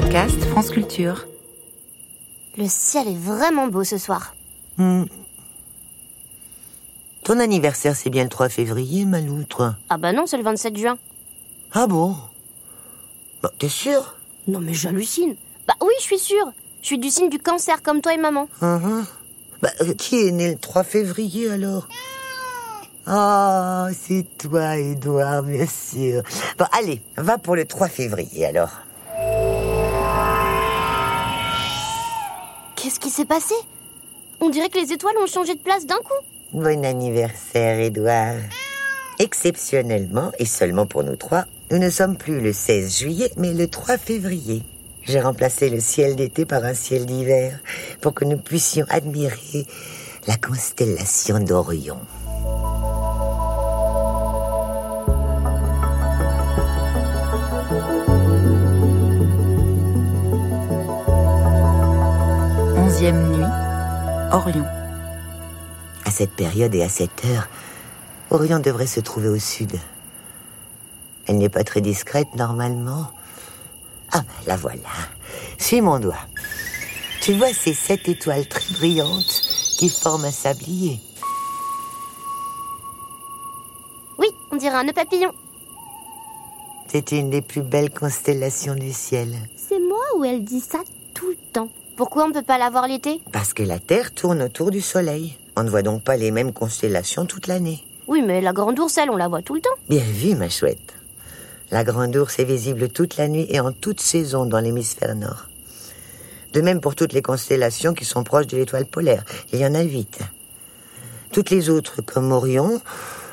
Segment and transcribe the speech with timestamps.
[0.00, 1.26] podcast France Culture.
[2.58, 4.34] Le ciel est vraiment beau ce soir.
[4.76, 5.04] Hmm.
[7.24, 10.98] Ton anniversaire, c'est bien le 3 février, Maloutre Ah bah non, c'est le 27 juin.
[11.72, 12.14] Ah bon?
[13.42, 14.16] Bah, T'es sûr?
[14.48, 15.34] Non mais j'hallucine.
[15.66, 16.52] Bah oui, je suis sûre.
[16.82, 18.50] Je suis du signe du cancer comme toi et maman.
[18.60, 19.06] Mhm.
[19.62, 21.88] Bah, euh, Qui est né le 3 février, alors?
[23.06, 26.22] Ah, c'est toi, Edouard, bien sûr.
[26.58, 28.82] Bon, allez, va pour le 3 février, alors.
[32.86, 33.56] Qu'est-ce qui s'est passé
[34.40, 36.24] On dirait que les étoiles ont changé de place d'un coup.
[36.52, 38.36] Bon anniversaire, Edouard.
[39.18, 43.66] Exceptionnellement, et seulement pour nous trois, nous ne sommes plus le 16 juillet, mais le
[43.66, 44.62] 3 février.
[45.02, 47.58] J'ai remplacé le ciel d'été par un ciel d'hiver
[48.00, 49.66] pour que nous puissions admirer
[50.28, 51.98] la constellation d'Orion.
[62.96, 63.44] Onzième nuit,
[64.32, 64.64] Orion.
[66.06, 67.46] À cette période et à cette heure,
[68.30, 69.72] Orion devrait se trouver au sud.
[71.26, 73.10] Elle n'est pas très discrète normalement.
[74.12, 74.88] Ah, ben, la voilà.
[75.58, 76.16] Suis mon doigt.
[77.20, 79.42] Tu vois ces sept étoiles très brillantes
[79.78, 80.98] qui forment un sablier.
[84.16, 85.32] Oui, on dirait un nœud papillon.
[86.88, 89.36] C'est une des plus belles constellations du ciel.
[89.54, 90.78] C'est moi ou elle dit ça
[91.12, 93.22] tout le temps Pourquoi on ne peut pas la voir l'été?
[93.32, 95.38] Parce que la Terre tourne autour du Soleil.
[95.56, 97.82] On ne voit donc pas les mêmes constellations toute l'année.
[98.06, 99.70] Oui, mais la grande ours, elle, on la voit tout le temps.
[99.88, 100.94] Bien vu, ma chouette.
[101.70, 105.46] La grande ours est visible toute la nuit et en toute saison dans l'hémisphère nord.
[106.52, 109.24] De même pour toutes les constellations qui sont proches de l'étoile polaire.
[109.54, 110.18] Il y en a huit.
[111.32, 112.80] Toutes les autres, comme Orion,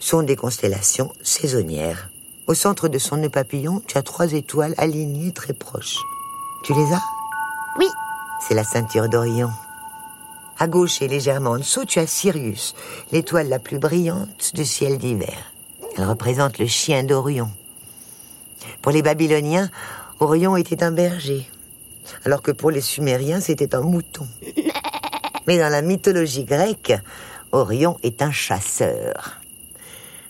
[0.00, 2.10] sont des constellations saisonnières.
[2.48, 5.98] Au centre de son nœud papillon, tu as trois étoiles alignées très proches.
[6.64, 7.00] Tu les as?
[7.78, 7.86] Oui,
[8.40, 9.50] C'est la ceinture d'Orion.
[10.58, 12.74] À gauche et légèrement en dessous, tu as Sirius,
[13.12, 15.52] l'étoile la plus brillante du ciel d'hiver.
[15.96, 17.50] Elle représente le chien d'Orion.
[18.82, 19.70] Pour les Babyloniens,
[20.20, 21.48] Orion était un berger,
[22.24, 24.26] alors que pour les Sumériens, c'était un mouton.
[25.46, 26.94] Mais dans la mythologie grecque,
[27.52, 29.40] Orion est un chasseur.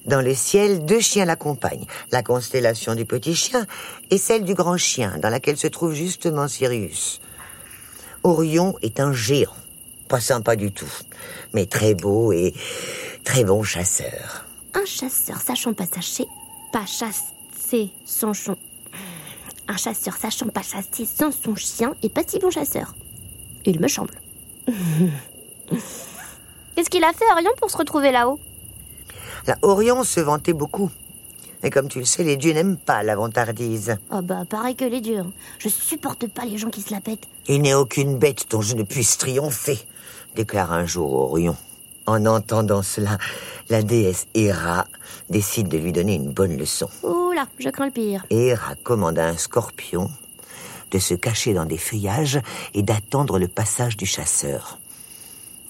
[0.07, 3.67] Dans le ciel, deux chiens l'accompagnent, la constellation du petit chien
[4.11, 7.21] et celle du grand chien, dans laquelle se trouve justement Sirius.
[8.29, 9.57] Orion est un géant,
[10.07, 10.93] pas sympa du tout,
[11.55, 12.53] mais très beau et
[13.25, 14.45] très bon chasseur.
[14.75, 16.27] un chasseur sachant pas chasser,
[16.71, 18.57] pas chasser son chon.
[19.67, 22.95] Un chasseur sachant pas chasser sans son chien est pas si bon chasseur.
[23.65, 24.15] Il me semble.
[26.75, 28.39] Qu'est-ce qu'il a fait Orion pour se retrouver là-haut?
[29.47, 30.91] Là, Orion se vantait beaucoup.
[31.63, 33.97] Et comme tu le sais, les dieux n'aiment pas la vantardise.
[34.11, 35.19] Ah bah pareil que les dieux.
[35.19, 35.33] hein.
[35.59, 37.27] Je supporte pas les gens qui se la pètent.
[37.49, 39.79] Il n'est aucune bête dont je ne puisse triompher,
[40.37, 41.57] déclare un jour Orion.
[42.07, 43.19] En entendant cela,
[43.69, 44.87] la déesse Héra
[45.29, 46.89] décide de lui donner une bonne leçon.
[47.03, 48.25] Oula, je crains le pire.
[48.31, 50.09] Héra commande à un scorpion
[50.91, 52.41] de se cacher dans des feuillages
[52.73, 54.79] et d'attendre le passage du chasseur.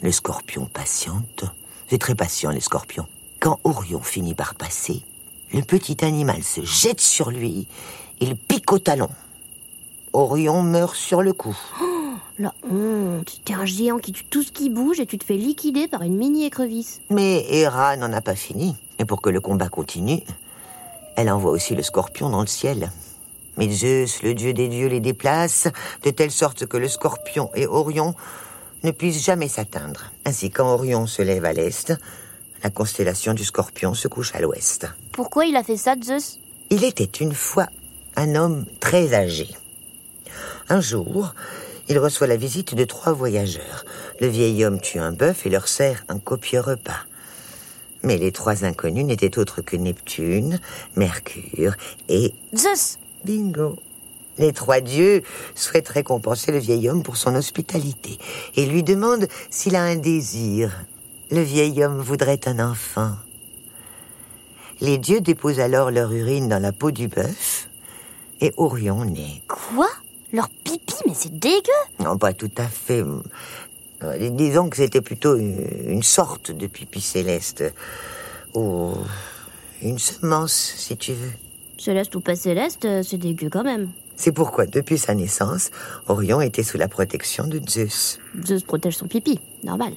[0.01, 1.45] Le scorpion patiente.
[1.89, 3.07] C'est très patient, les scorpions.
[3.41, 5.03] Quand Orion finit par passer,
[5.53, 7.67] le petit animal se jette sur lui
[8.21, 9.09] et le pique au talon.
[10.13, 11.57] Orion meurt sur le coup.
[12.39, 13.41] La honte.
[13.45, 16.03] T'es un géant qui tue tout ce qui bouge et tu te fais liquider par
[16.03, 17.01] une mini écrevisse.
[17.11, 18.77] Mais Héra n'en a pas fini.
[19.01, 20.23] Et pour que le combat continue,
[21.17, 22.93] elle envoie aussi le scorpion dans le ciel.
[23.57, 25.67] Mais Zeus, le dieu des dieux, les déplace,
[26.05, 28.15] de telle sorte que le scorpion et Orion
[28.85, 30.13] ne puissent jamais s'atteindre.
[30.25, 31.93] Ainsi, quand Orion se lève à l'est,
[32.63, 34.87] la constellation du scorpion se couche à l'ouest.
[35.13, 36.39] Pourquoi il a fait ça, Zeus?
[36.71, 37.69] Il était une fois
[38.17, 39.49] un homme très âgé.
[40.69, 41.35] Un jour,
[41.89, 43.85] il reçoit la visite de trois voyageurs.
[44.21, 47.07] Le vieil homme tue un bœuf et leur sert un copieux repas.
[48.03, 50.61] Mais les trois inconnus n'étaient autres que Neptune,
[50.97, 51.75] Mercure
[52.09, 53.77] et Zeus Bingo.
[54.37, 55.23] Les trois dieux
[55.55, 58.19] souhaitent récompenser le vieil homme pour son hospitalité
[58.57, 60.85] et lui demandent s'il a un désir.
[61.31, 63.13] Le vieil homme voudrait un enfant.
[64.81, 67.69] Les dieux déposent alors leur urine dans la peau du bœuf
[68.41, 69.43] et Orion naît.
[69.47, 69.89] Quoi?
[70.33, 73.03] Leur pipi, mais c'est dégueu Non, pas tout à fait.
[74.03, 77.65] Euh, Disons que c'était plutôt une, sorte de pipi céleste.
[78.55, 78.95] Ou
[79.83, 81.33] une semence, si tu veux.
[81.77, 83.91] Céleste ou pas céleste, euh, c'est dégueu quand même.
[84.17, 85.71] C'est pourquoi, depuis sa naissance,
[86.09, 88.19] Orion était sous la protection de Zeus.
[88.45, 89.93] Zeus protège son pipi, normal.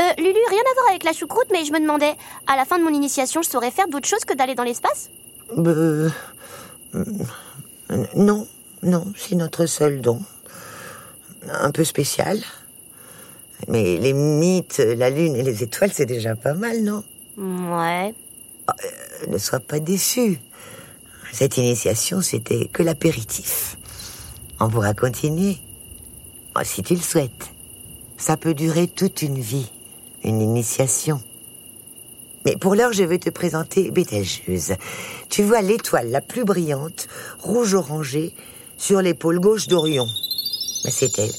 [0.00, 2.14] Euh, Lulu, rien à voir avec la choucroute, mais je me demandais,
[2.46, 5.10] à la fin de mon initiation, je saurais faire d'autres choses que d'aller dans l'espace?
[5.56, 6.08] Euh,
[6.94, 7.04] euh,
[8.14, 8.46] non,
[8.82, 10.20] Non, c'est notre seul don.
[11.50, 12.38] Un peu spécial.
[13.66, 17.02] Mais les mythes, la lune et les étoiles, c'est déjà pas mal, non?
[17.36, 18.14] Ouais.
[19.26, 20.38] Ne sois pas déçu.
[21.32, 23.76] Cette initiation, c'était que l'apéritif.
[24.60, 25.58] On pourra continuer.
[26.56, 27.50] Oh, si tu le souhaites.
[28.16, 29.70] Ça peut durer toute une vie,
[30.24, 31.20] une initiation.
[32.44, 34.74] Mais pour l'heure, je vais te présenter Bételgeuse.
[35.28, 37.08] Tu vois l'étoile la plus brillante,
[37.40, 38.32] rouge-orangée,
[38.76, 40.06] sur l'épaule gauche d'Orion.
[40.88, 41.32] C'est elle.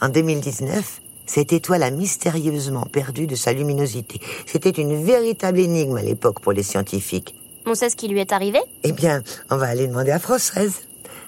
[0.00, 4.20] En 2019, cette étoile a mystérieusement perdu de sa luminosité.
[4.46, 7.34] C'était une véritable énigme à l'époque pour les scientifiques.
[7.66, 8.58] On sait ce qui lui est arrivé?
[8.82, 10.72] Eh bien, on va aller demander à Françoise,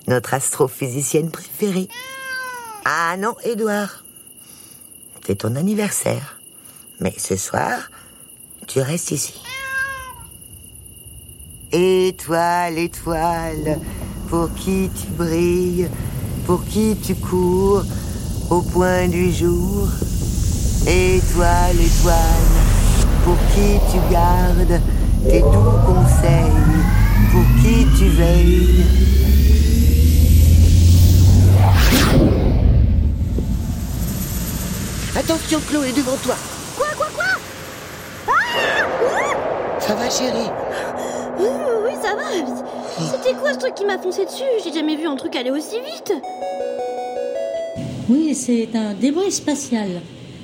[0.09, 1.89] notre astrophysicienne préférée.
[2.87, 4.05] Ah non, Édouard.
[5.27, 6.39] C'est ton anniversaire.
[7.01, 7.91] Mais ce soir,
[8.67, 9.35] tu restes ici.
[11.73, 13.79] Étoile, étoile,
[14.29, 15.89] pour qui tu brilles,
[16.47, 17.85] pour qui tu cours,
[18.51, 19.89] au point du jour.
[20.87, 22.17] Étoile, étoile,
[23.25, 24.81] pour qui tu gardes
[25.29, 26.83] tes doux conseils,
[27.31, 28.85] pour qui tu veilles.
[35.17, 36.37] Attention, Chloé, devant toi.
[36.77, 38.35] Quoi, quoi, quoi
[39.81, 40.51] Ça va, chérie
[41.39, 41.47] Oui,
[41.85, 42.23] oui, ça va.
[43.11, 45.77] C'était quoi ce truc qui m'a foncé dessus J'ai jamais vu un truc aller aussi
[45.81, 46.13] vite.
[48.09, 49.89] Oui, c'est un débris spatial,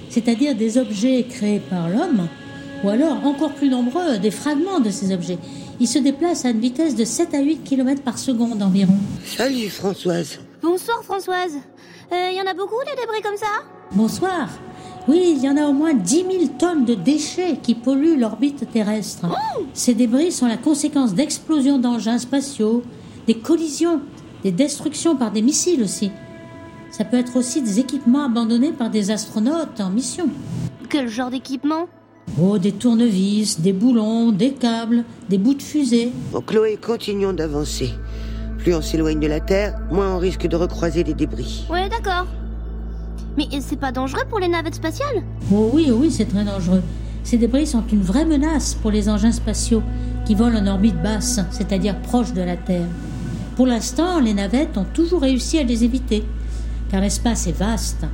[0.08, 2.28] c'est-à-dire des objets créés par l'homme,
[2.84, 5.38] ou alors encore plus nombreux, des fragments de ces objets.
[5.78, 8.96] Ils se déplacent à une vitesse de 7 à 8 km par seconde environ.
[9.24, 10.38] Salut, Françoise.
[10.62, 11.58] Bonsoir Françoise.
[12.12, 14.48] Il y en a beaucoup des débris comme ça Bonsoir.
[15.08, 18.70] Oui, il y en a au moins 10 000 tonnes de déchets qui polluent l'orbite
[18.72, 19.26] terrestre.
[19.72, 22.82] Ces débris sont la conséquence d'explosions d'engins spatiaux,
[23.26, 24.00] des collisions,
[24.42, 26.10] des destructions par des missiles aussi.
[26.90, 30.28] Ça peut être aussi des équipements abandonnés par des astronautes en mission.
[30.88, 31.86] Quel genre d'équipement
[32.40, 36.10] Oh, des tournevis, des boulons, des câbles, des bouts de fusée.
[36.32, 37.90] Bon, Chloé, continuons d'avancer.
[38.58, 41.64] Plus on s'éloigne de la Terre, moins on risque de recroiser des débris.
[41.70, 41.85] Ouais,
[43.36, 45.22] Mais c'est pas dangereux pour les navettes spatiales
[45.52, 46.82] Oh oui, oh oui, c'est très dangereux.
[47.22, 49.82] Ces débris sont une vraie menace pour les engins spatiaux
[50.24, 52.86] qui volent en orbite basse, c'est-à-dire proche de la Terre.
[53.56, 56.24] Pour l'instant, les navettes ont toujours réussi à les éviter,
[56.90, 58.06] car l'espace est vaste.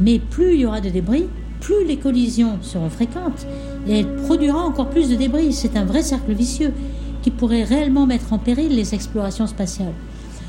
[0.00, 1.26] Mais plus il y aura de débris,
[1.60, 3.46] plus les collisions seront fréquentes,
[3.86, 5.52] et elle produira encore plus de débris.
[5.52, 6.72] C'est un vrai cercle vicieux
[7.22, 9.94] qui pourrait réellement mettre en péril les explorations spatiales.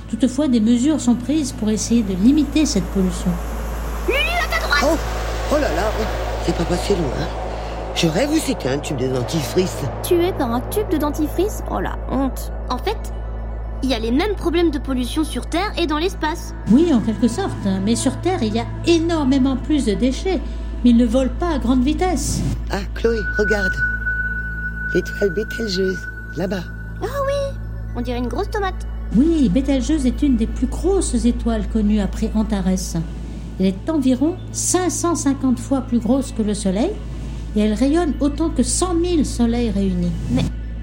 [0.10, 3.32] Toutefois, des mesures sont prises pour essayer de limiter cette pollution.
[4.82, 4.98] Oh,
[5.52, 6.04] oh là là, oh,
[6.46, 7.28] c'est pas passé loin.
[7.96, 11.62] Je rêve ou c'était un tube de dentifrice Tué par un tube de dentifrice?
[11.70, 12.98] Oh la honte En fait,
[13.84, 16.54] il y a les mêmes problèmes de pollution sur Terre et dans l'espace.
[16.72, 17.52] Oui, en quelque sorte,
[17.84, 20.40] mais sur Terre, il y a énormément plus de déchets,
[20.84, 22.40] mais ils ne volent pas à grande vitesse.
[22.72, 23.74] Ah, Chloé, regarde.
[24.94, 26.00] L'étoile Bételgeuse,
[26.38, 26.64] là-bas.
[27.96, 28.88] On dirait une grosse tomate.
[29.16, 32.68] Oui, Bételgeuse est une des plus grosses étoiles connues après Antares.
[33.60, 36.92] Elle est environ 550 fois plus grosse que le Soleil
[37.56, 40.12] et elle rayonne autant que 100 000 soleils réunis.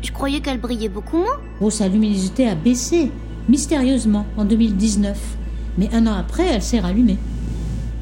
[0.03, 1.39] Je croyais qu'elle brillait beaucoup moins?
[1.61, 3.13] Oh, sa luminosité a baissé
[3.49, 5.17] mystérieusement en 2019,
[5.79, 7.19] mais un an après, elle s'est rallumée.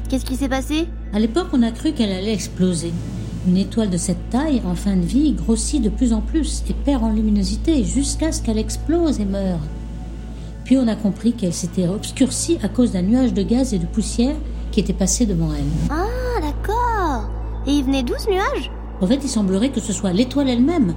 [0.09, 0.87] Qu'est-ce qui s'est passé?
[1.13, 2.91] À l'époque, on a cru qu'elle allait exploser.
[3.47, 6.73] Une étoile de cette taille, en fin de vie, grossit de plus en plus et
[6.73, 9.59] perd en luminosité jusqu'à ce qu'elle explose et meure.
[10.65, 13.85] Puis on a compris qu'elle s'était obscurcie à cause d'un nuage de gaz et de
[13.85, 14.35] poussière
[14.71, 15.63] qui était passé devant elle.
[15.91, 17.29] Ah, d'accord.
[17.67, 18.71] Et il venait d'où ce nuage?
[18.99, 20.95] En fait, il semblerait que ce soit l'étoile elle-même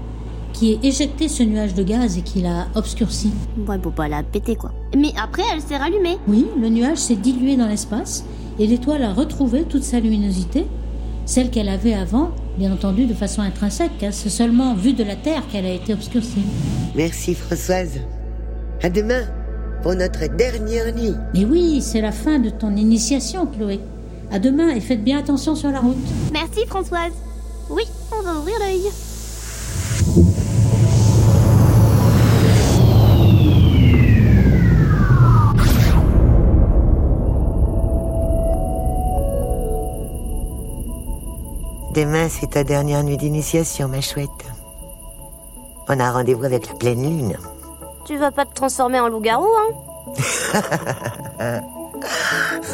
[0.54, 3.30] qui ait éjecté ce nuage de gaz et qui l'a obscurci.
[3.68, 4.72] Ouais, bon, pas la péter quoi.
[4.96, 6.16] Mais après, elle s'est rallumée.
[6.26, 8.25] Oui, le nuage s'est dilué dans l'espace
[8.58, 10.66] et l'étoile a retrouvé toute sa luminosité,
[11.26, 15.14] celle qu'elle avait avant, bien entendu de façon intrinsèque, hein, c'est seulement vue de la
[15.14, 16.42] Terre qu'elle a été obscurcie.
[16.96, 18.00] Merci, Françoise.
[18.82, 19.25] À demain
[19.82, 21.14] pour notre dernière nuit.
[21.35, 23.80] Mais oui, c'est la fin de ton initiation, Chloé.
[24.30, 25.97] À demain et faites bien attention sur la route.
[26.32, 27.12] Merci Françoise.
[27.70, 28.82] Oui, on va ouvrir l'œil.
[41.94, 44.28] Demain, c'est ta dernière nuit d'initiation, ma chouette.
[45.88, 47.37] On a rendez-vous avec la pleine lune.
[48.08, 49.68] Tu vas pas te transformer en loup-garou, hein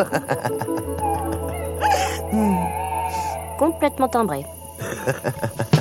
[2.33, 2.55] ouh.
[3.59, 4.43] Complètement timbré.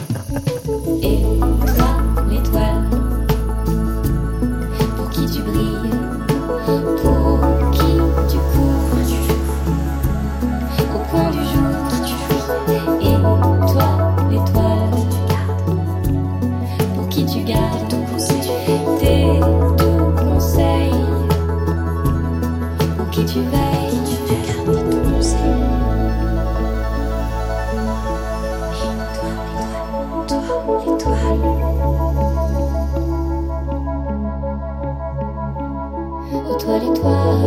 [36.84, 37.44] l'étoile.